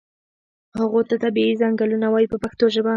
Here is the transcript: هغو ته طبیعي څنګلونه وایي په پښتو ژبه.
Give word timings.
هغو 0.79 0.99
ته 1.09 1.15
طبیعي 1.23 1.53
څنګلونه 1.61 2.07
وایي 2.09 2.27
په 2.31 2.37
پښتو 2.43 2.65
ژبه. 2.73 2.89